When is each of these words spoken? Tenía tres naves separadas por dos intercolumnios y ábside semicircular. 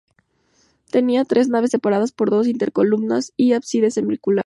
Tenía 0.89 1.25
tres 1.25 1.47
naves 1.47 1.69
separadas 1.69 2.11
por 2.11 2.31
dos 2.31 2.47
intercolumnios 2.47 3.33
y 3.37 3.53
ábside 3.53 3.91
semicircular. 3.91 4.39